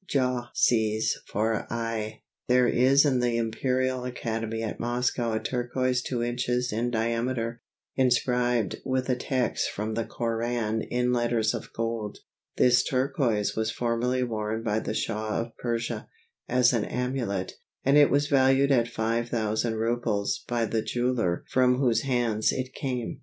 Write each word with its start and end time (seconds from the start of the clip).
Jah 0.07 0.49
sees 0.55 1.19
for 1.27 1.71
aye. 1.71 2.23
There 2.47 2.67
is 2.67 3.05
in 3.05 3.19
the 3.19 3.37
Imperial 3.37 4.03
Academy 4.03 4.63
at 4.63 4.79
Moscow 4.79 5.33
a 5.33 5.39
turquoise 5.39 6.01
two 6.01 6.23
inches 6.23 6.73
in 6.73 6.89
diameter, 6.89 7.61
inscribed 7.95 8.77
with 8.83 9.09
a 9.09 9.15
text 9.15 9.69
from 9.69 9.93
the 9.93 10.03
Koran 10.03 10.81
in 10.81 11.13
letters 11.13 11.53
of 11.53 11.71
gold. 11.71 12.17
This 12.57 12.81
turquoise 12.83 13.55
was 13.55 13.69
formerly 13.69 14.23
worn 14.23 14.63
by 14.63 14.79
the 14.79 14.95
Shah 14.95 15.39
of 15.39 15.55
Persia 15.57 16.07
as 16.49 16.73
an 16.73 16.83
amulet, 16.85 17.53
and 17.85 17.95
it 17.95 18.09
was 18.09 18.25
valued 18.25 18.71
at 18.71 18.87
5000 18.87 19.75
rubles 19.75 20.43
by 20.47 20.65
the 20.65 20.81
jeweller 20.81 21.43
from 21.47 21.75
whose 21.77 22.01
hands 22.01 22.51
it 22.51 22.73
came. 22.73 23.19